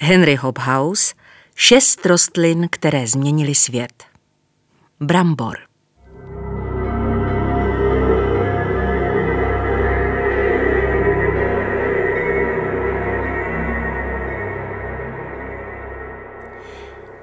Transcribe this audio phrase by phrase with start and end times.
[0.00, 1.14] Henry Hobhouse
[1.54, 4.04] Šest rostlin, které změnily svět.
[5.00, 5.58] Brambor.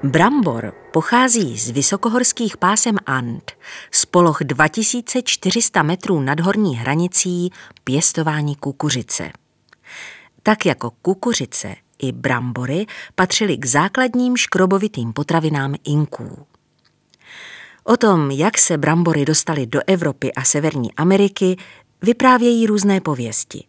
[0.02, 3.52] Brambor pochází z vysokohorských pásem And
[3.90, 7.50] z poloh 2400 metrů nad horní hranicí
[7.84, 9.32] pěstování kukuřice.
[10.42, 16.46] Tak jako kukuřice i brambory patřily k základním škrobovitým potravinám Inků.
[17.84, 21.56] O tom, jak se brambory dostaly do Evropy a Severní Ameriky,
[22.02, 23.64] vyprávějí různé pověsti.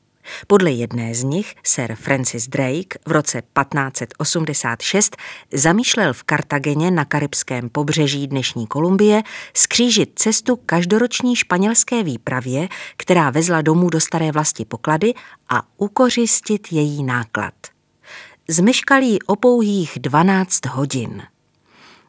[0.47, 5.17] Podle jedné z nich Sir Francis Drake v roce 1586
[5.53, 12.67] zamýšlel v Kartageně na karibském pobřeží dnešní Kolumbie skřížit cestu každoroční španělské výpravě,
[12.97, 15.13] která vezla domů do staré vlasti poklady
[15.49, 17.53] a ukořistit její náklad
[18.49, 21.23] zmeškal jí o pouhých 12 hodin.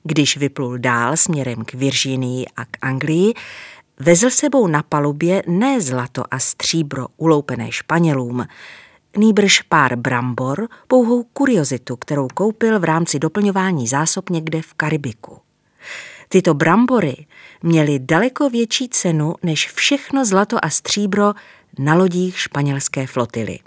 [0.03, 3.35] Když vyplul dál směrem k Virginii a k Anglii,
[4.01, 8.47] vezl sebou na palubě ne zlato a stříbro uloupené Španělům,
[9.17, 15.39] nýbrž pár brambor, pouhou kuriozitu, kterou koupil v rámci doplňování zásob někde v Karibiku.
[16.29, 17.27] Tyto brambory
[17.63, 21.35] měly daleko větší cenu než všechno zlato a stříbro
[21.79, 23.59] na lodích španělské flotily.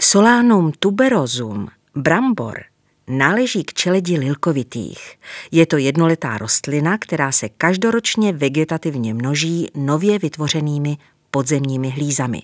[0.00, 2.64] Solanum tuberosum, brambor,
[3.08, 5.18] náleží k čeledi lilkovitých.
[5.50, 10.96] Je to jednoletá rostlina, která se každoročně vegetativně množí nově vytvořenými
[11.30, 12.42] podzemními hlízami.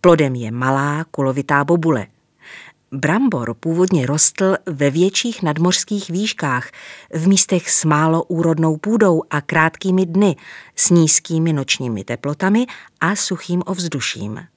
[0.00, 2.06] Plodem je malá kulovitá bobule.
[2.92, 6.70] Brambor původně rostl ve větších nadmořských výškách,
[7.12, 10.36] v místech s málo úrodnou půdou a krátkými dny,
[10.76, 12.66] s nízkými nočními teplotami
[13.00, 14.53] a suchým ovzduším.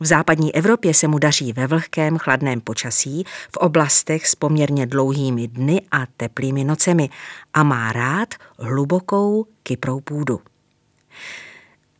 [0.00, 5.48] V západní Evropě se mu daří ve vlhkém, chladném počasí, v oblastech s poměrně dlouhými
[5.48, 7.08] dny a teplými nocemi
[7.54, 10.40] a má rád hlubokou kyprou půdu.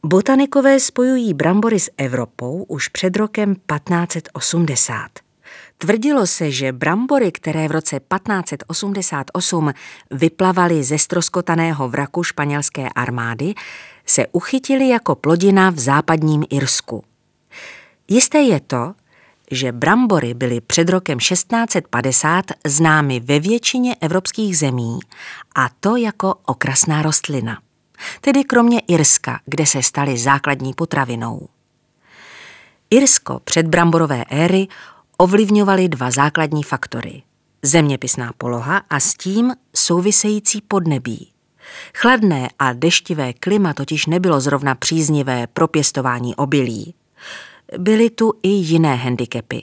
[0.07, 5.09] Botanikové spojují brambory s Evropou už před rokem 1580.
[5.79, 9.73] Tvrdilo se, že brambory, které v roce 1588
[10.11, 13.55] vyplavaly ze stroskotaného vraku španělské armády,
[14.07, 17.05] se uchytily jako plodina v západním Irsku.
[18.11, 18.95] Jisté je to,
[19.51, 24.99] že brambory byly před rokem 1650 známy ve většině evropských zemí
[25.55, 27.63] a to jako okrasná rostlina.
[28.21, 31.49] Tedy kromě Irska, kde se staly základní potravinou.
[32.91, 34.69] Irsko před bramborové éry
[35.17, 37.23] ovlivňovaly dva základní faktory.
[37.63, 41.33] Zeměpisná poloha a s tím související podnebí.
[41.97, 46.95] Chladné a deštivé klima totiž nebylo zrovna příznivé pro pěstování obilí.
[47.79, 49.63] Byly tu i jiné handicapy.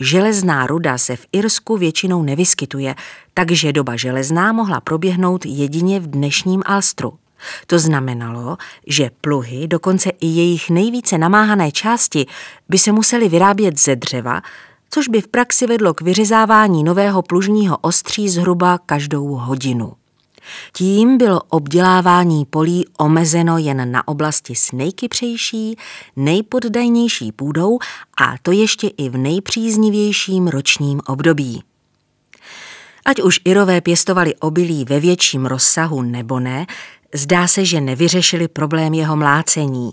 [0.00, 2.94] Železná ruda se v Irsku většinou nevyskytuje,
[3.34, 7.12] takže doba železná mohla proběhnout jedině v dnešním Alstru.
[7.66, 12.26] To znamenalo, že pluhy, dokonce i jejich nejvíce namáhané části,
[12.68, 14.40] by se musely vyrábět ze dřeva,
[14.90, 19.92] což by v praxi vedlo k vyřezávání nového plužního ostří zhruba každou hodinu.
[20.72, 25.76] Tím bylo obdělávání polí omezeno jen na oblasti s nejkypřejší,
[26.16, 27.78] nejpoddajnější půdou
[28.20, 31.62] a to ještě i v nejpříznivějším ročním období.
[33.04, 36.66] Ať už Irové pěstovali obilí ve větším rozsahu nebo ne,
[37.14, 39.90] zdá se, že nevyřešili problém jeho mlácení.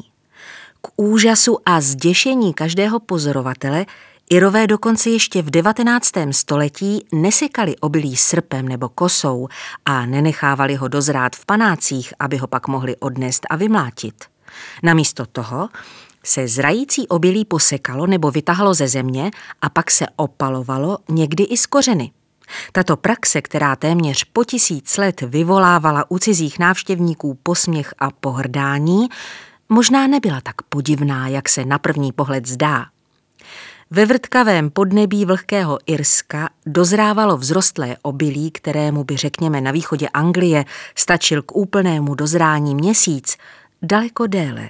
[0.82, 3.86] K úžasu a zděšení každého pozorovatele
[4.32, 6.12] Irové dokonce ještě v 19.
[6.32, 9.48] století nesekali obilí srpem nebo kosou
[9.86, 14.26] a nenechávali ho dozrát v panácích, aby ho pak mohli odnést a vymlátit.
[14.84, 15.70] Namísto toho
[16.24, 19.32] se zrající obilí posekalo nebo vytahalo ze země
[19.62, 22.12] a pak se opalovalo někdy i z kořeny.
[22.72, 29.08] Tato praxe, která téměř po tisíc let vyvolávala u cizích návštěvníků posměch a pohrdání,
[29.70, 32.86] možná nebyla tak podivná, jak se na první pohled zdá.
[33.92, 40.66] Ve vrtkavém podnebí vlhkého Irska dozrávalo vzrostlé obilí, kterému by řekněme na východě Anglie
[40.96, 43.38] stačil k úplnému dozrání měsíc,
[43.82, 44.70] daleko déle.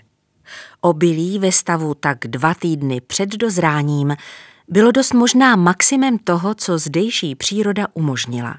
[0.81, 4.15] Obilí ve stavu tak dva týdny před dozráním
[4.67, 8.55] bylo dost možná maximem toho, co zdejší příroda umožnila.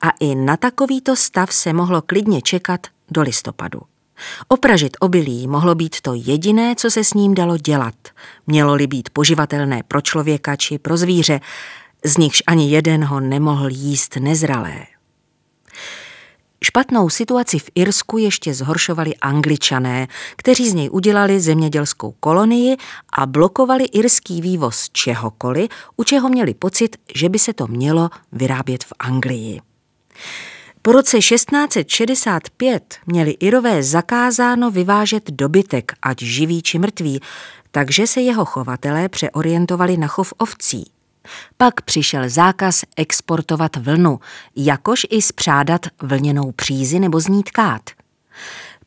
[0.00, 3.80] A i na takovýto stav se mohlo klidně čekat do listopadu.
[4.48, 7.94] Opražit obilí mohlo být to jediné, co se s ním dalo dělat.
[8.46, 11.40] Mělo-li být poživatelné pro člověka či pro zvíře,
[12.04, 14.86] z nichž ani jeden ho nemohl jíst nezralé.
[16.64, 22.76] Špatnou situaci v Irsku ještě zhoršovali angličané, kteří z něj udělali zemědělskou kolonii
[23.12, 28.84] a blokovali irský vývoz čehokoliv, u čeho měli pocit, že by se to mělo vyrábět
[28.84, 29.60] v Anglii.
[30.88, 37.20] Po roce 1665 měli Irové zakázáno vyvážet dobytek, ať živý či mrtvý,
[37.70, 40.90] takže se jeho chovatelé přeorientovali na chov ovcí.
[41.56, 44.20] Pak přišel zákaz exportovat vlnu,
[44.56, 47.82] jakož i spřádat vlněnou přízi nebo z ní tkát.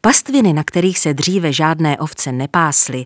[0.02, 3.06] Pastviny, na kterých se dříve žádné ovce nepásly,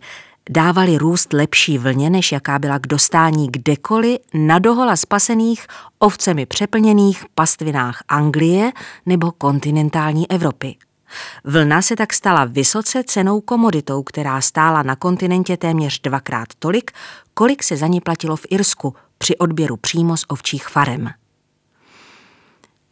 [0.50, 5.68] dávali růst lepší vlně, než jaká byla k dostání kdekoliv na dohola spasených
[6.00, 8.72] ovcemi přeplněných pastvinách Anglie
[9.06, 10.76] nebo kontinentální Evropy.
[11.44, 16.92] Vlna se tak stala vysoce cenou komoditou, která stála na kontinentě téměř dvakrát tolik,
[17.34, 21.10] kolik se za ní platilo v Irsku při odběru přímo z ovčích farem.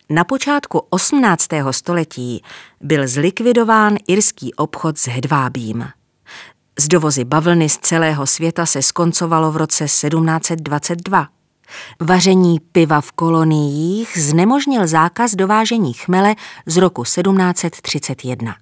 [0.09, 1.47] Na počátku 18.
[1.71, 2.43] století
[2.81, 5.85] byl zlikvidován irský obchod s hedvábím.
[6.79, 11.27] Z dovozy bavlny z celého světa se skoncovalo v roce 1722.
[12.01, 16.35] Vaření piva v koloniích znemožnil zákaz dovážení chmele
[16.65, 18.55] z roku 1731.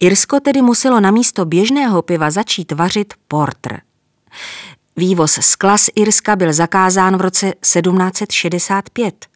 [0.00, 3.78] Irsko tedy muselo na místo běžného piva začít vařit portr.
[4.96, 9.31] Vývoz skla z Irska byl zakázán v roce 1765.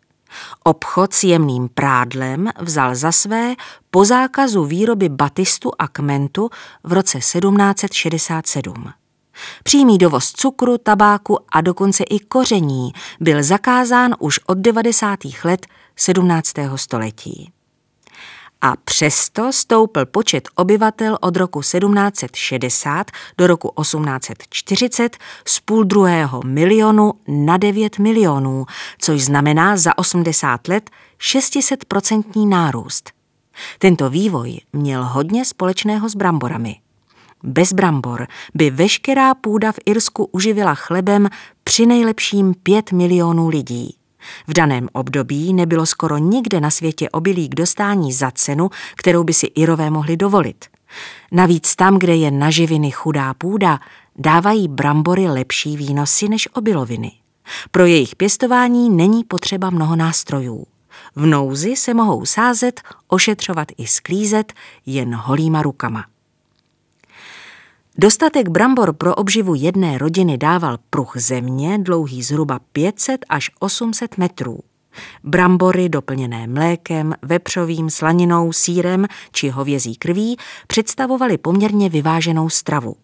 [0.65, 3.55] Obchod s jemným prádlem vzal za své
[3.91, 6.51] po zákazu výroby batistu a kmentu
[6.85, 8.93] v roce 1767.
[9.63, 15.19] Přímý dovoz cukru, tabáku a dokonce i koření byl zakázán už od 90.
[15.45, 16.53] let 17.
[16.77, 17.53] století
[18.61, 25.17] a přesto stoupl počet obyvatel od roku 1760 do roku 1840
[25.47, 28.67] z půl druhého milionu na 9 milionů,
[28.99, 33.11] což znamená za 80 let 600% nárůst.
[33.79, 36.77] Tento vývoj měl hodně společného s bramborami.
[37.43, 41.29] Bez brambor by veškerá půda v Irsku uživila chlebem
[41.65, 43.96] při nejlepším 5 milionů lidí.
[44.47, 49.33] V daném období nebylo skoro nikde na světě obilí k dostání za cenu, kterou by
[49.33, 50.65] si Irové mohli dovolit.
[51.33, 53.79] Navíc tam, kde je na živiny chudá půda,
[54.17, 57.13] dávají brambory lepší výnosy než obiloviny.
[57.71, 60.67] Pro jejich pěstování není potřeba mnoho nástrojů.
[61.17, 64.53] V nouzi se mohou sázet, ošetřovat i sklízet
[64.87, 66.05] jen holýma rukama.
[67.99, 74.59] Dostatek brambor pro obživu jedné rodiny dával pruh země dlouhý zhruba 500 až 800 metrů.
[75.25, 82.97] Brambory doplněné mlékem, vepřovým, slaninou, sírem či hovězí krví představovaly poměrně vyváženou stravu.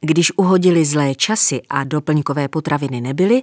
[0.00, 3.42] Když uhodili zlé časy a doplňkové potraviny nebyly,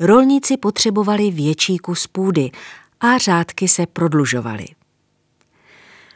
[0.00, 2.50] rolníci potřebovali větší kus půdy
[3.00, 4.66] a řádky se prodlužovaly.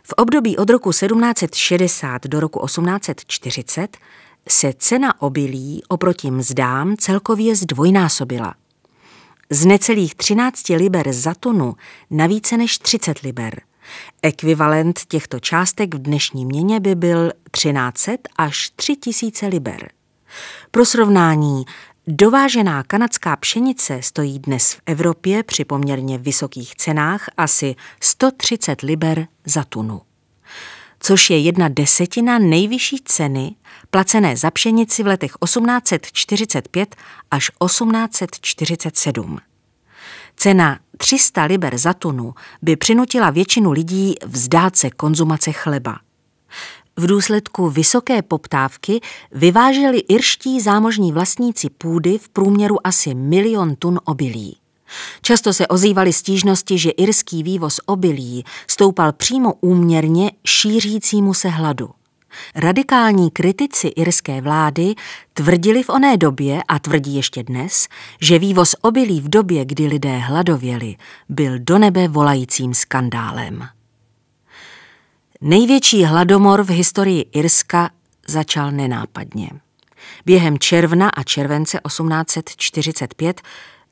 [0.09, 3.97] V období od roku 1760 do roku 1840
[4.49, 8.55] se cena obilí oproti mzdám celkově zdvojnásobila.
[9.51, 11.75] Z necelých 13 liber za tunu
[12.11, 13.61] na více než 30 liber.
[14.23, 19.91] Ekvivalent těchto částek v dnešní měně by byl 1300 až 3000 liber.
[20.71, 21.65] Pro srovnání,
[22.07, 29.65] dovážená kanadská pšenice stojí dnes v Evropě při poměrně vysokých cenách asi 130 liber za
[29.65, 30.01] tunu
[31.01, 33.55] což je jedna desetina nejvyšší ceny
[33.91, 36.97] placené za pšenici v letech 1845
[37.31, 39.39] až 1847.
[40.37, 45.99] Cena 300 liber za tunu by přinutila většinu lidí vzdát se konzumace chleba.
[46.97, 49.01] V důsledku vysoké poptávky
[49.33, 54.57] vyváželi irští zámožní vlastníci půdy v průměru asi milion tun obilí.
[55.23, 61.91] Často se ozývaly stížnosti, že irský vývoz obilí stoupal přímo úměrně šířícímu se hladu.
[62.55, 64.95] Radikální kritici irské vlády
[65.33, 67.89] tvrdili v oné době a tvrdí ještě dnes,
[68.21, 70.97] že vývoz obilí v době, kdy lidé hladověli,
[71.29, 73.76] byl do nebe volajícím skandálem.
[75.41, 77.91] Největší hladomor v historii Irska
[78.29, 79.51] začal nenápadně.
[80.27, 83.43] Během června a července 1845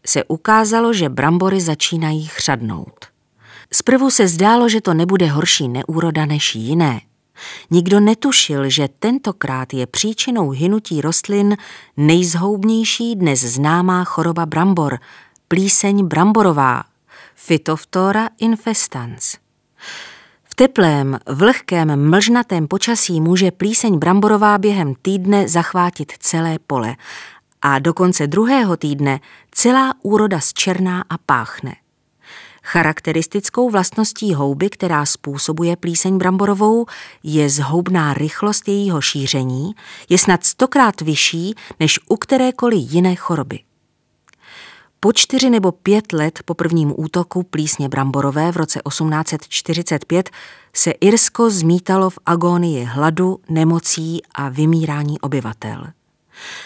[0.07, 3.07] se ukázalo, že brambory začínají chřadnout.
[3.73, 7.01] Zprvu se zdálo, že to nebude horší neúroda než jiné.
[7.71, 11.57] Nikdo netušil, že tentokrát je příčinou hynutí rostlin
[11.97, 14.99] nejzhoubnější dnes známá choroba brambor,
[15.49, 16.85] plíseň bramborová,
[17.35, 19.44] Phytophthora infestans.
[20.55, 26.97] V teplém, vlhkém, mlžnatém počasí může plíseň bramborová během týdne zachvátit celé pole
[27.63, 29.21] a do konce druhého týdne
[29.51, 31.77] celá úroda zčerná a páchne.
[32.63, 36.87] Charakteristickou vlastností houby, která způsobuje plíseň bramborovou,
[37.23, 39.75] je zhoubná rychlost jejího šíření,
[40.09, 43.59] je snad stokrát vyšší než u kterékoliv jiné choroby.
[45.05, 50.31] Po čtyři nebo pět let po prvním útoku plísně bramborové v roce 1845
[50.75, 55.87] se Irsko zmítalo v agónii hladu, nemocí a vymírání obyvatel.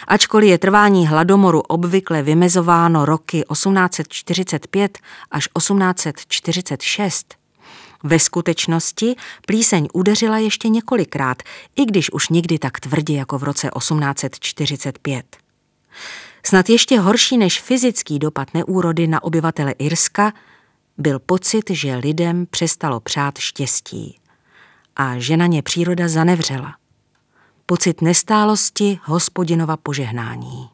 [0.09, 4.99] Ačkoliv je trvání hladomoru obvykle vymezováno roky 1845
[5.31, 7.35] až 1846,
[8.03, 9.17] ve skutečnosti
[9.47, 11.43] plíseň udeřila ještě několikrát,
[11.77, 15.37] i když už nikdy tak tvrdě jako v roce 1845.
[16.43, 20.33] Snad ještě horší než fyzický dopad neúrody na obyvatele Irska
[20.99, 24.19] byl pocit, že lidem přestalo přát štěstí
[24.97, 26.75] a že na ně příroda zanevřela.
[27.67, 30.69] Pocit nestálosti hospodinova požehnání.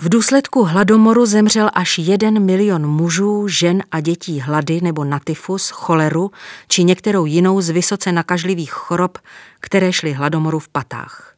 [0.00, 5.70] V důsledku hladomoru zemřel až jeden milion mužů, žen a dětí hlady nebo na tyfus,
[5.70, 6.30] choleru
[6.68, 9.18] či některou jinou z vysoce nakažlivých chorob,
[9.60, 11.37] které šly hladomoru v patách.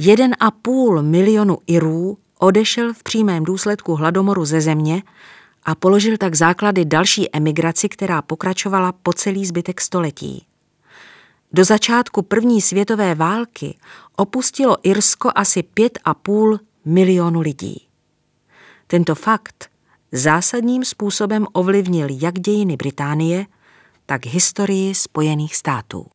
[0.00, 5.02] Jeden a půl milionu Irů odešel v přímém důsledku hladomoru ze země
[5.62, 10.46] a položil tak základy další emigraci, která pokračovala po celý zbytek století.
[11.52, 13.78] Do začátku první světové války
[14.16, 17.88] opustilo Irsko asi pět a půl milionu lidí.
[18.86, 19.70] Tento fakt
[20.12, 23.46] zásadním způsobem ovlivnil jak dějiny Británie,
[24.06, 26.06] tak historii Spojených států.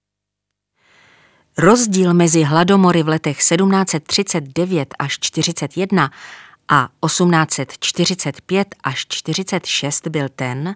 [1.57, 6.12] Rozdíl mezi hladomory v letech 1739 až 41
[6.67, 10.75] a 1845 až 46 byl ten,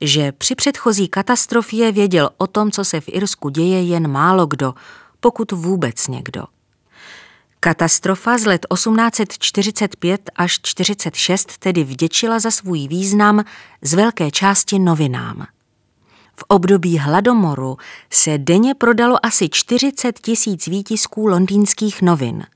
[0.00, 4.74] že při předchozí katastrofě věděl o tom, co se v Irsku děje, jen málo kdo,
[5.20, 6.44] pokud vůbec někdo.
[7.60, 13.44] Katastrofa z let 1845 až 46 tedy vděčila za svůj význam
[13.82, 15.46] z velké části novinám.
[16.36, 17.76] V období hladomoru
[18.10, 22.46] se denně prodalo asi 40 tisíc výtisků londýnských novin.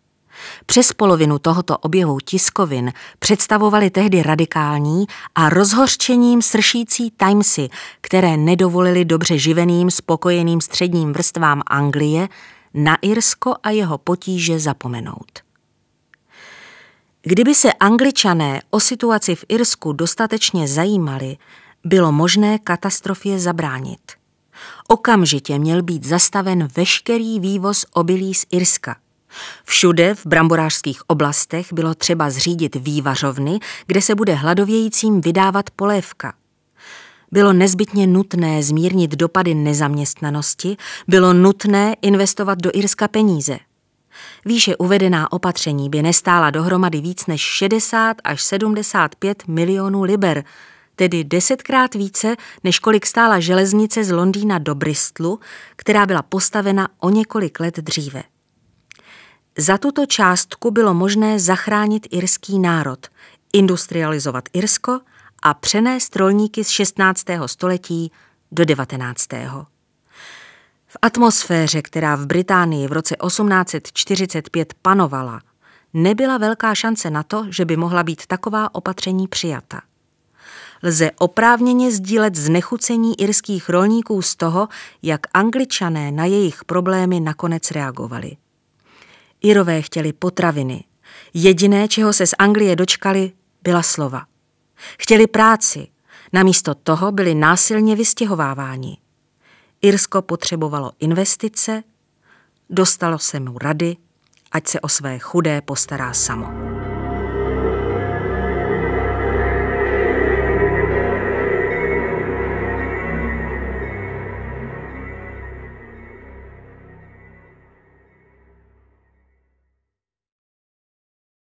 [0.67, 7.69] Přes polovinu tohoto objevu tiskovin představovali tehdy radikální a rozhořčením sršící Timesy,
[8.01, 12.29] které nedovolili dobře živeným, spokojeným středním vrstvám Anglie
[12.75, 15.49] na Irsko a jeho potíže zapomenout.
[17.23, 21.37] Kdyby se angličané o situaci v Irsku dostatečně zajímali,
[21.89, 24.01] bylo možné katastrofě zabránit.
[24.89, 28.97] Okamžitě měl být zastaven veškerý vývoz obilí z Irska.
[29.65, 36.35] Všude v bramborářských oblastech bylo třeba zřídit vývařovny, kde se bude hladovějícím vydávat polévka.
[37.33, 40.77] Bylo nezbytně nutné zmírnit dopady nezaměstnanosti,
[41.09, 43.59] bylo nutné investovat do Irska peníze.
[44.45, 50.45] Výše uvedená opatření by nestála dohromady víc než 60 až 75 milionů liber,
[50.99, 55.41] tedy desetkrát více, než kolik stála železnice z Londýna do Bristolu,
[55.77, 58.23] která byla postavena o několik let dříve.
[59.59, 63.07] Za tuto částku bylo možné zachránit irský národ,
[63.53, 65.01] industrializovat Irsko
[65.43, 67.25] a přenést rolníky z 16.
[67.47, 68.13] století
[68.53, 69.27] do 19.
[70.87, 75.41] V atmosféře, která v Británii v roce 1845 panovala,
[75.95, 79.88] nebyla velká šance na to, že by mohla být taková opatření přijata
[80.83, 84.69] lze oprávněně sdílet znechucení irských rolníků z toho,
[85.03, 88.37] jak angličané na jejich problémy nakonec reagovali.
[89.41, 90.85] Irové chtěli potraviny.
[91.35, 93.33] Jediné, čeho se z Anglie dočkali,
[93.63, 94.23] byla slova.
[94.99, 95.89] Chtěli práci.
[96.33, 98.99] Namísto toho byli násilně vystěhováváni.
[99.83, 101.83] Irsko potřebovalo investice,
[102.71, 103.97] dostalo se mu rady,
[104.53, 106.49] ať se o své chudé postará samo.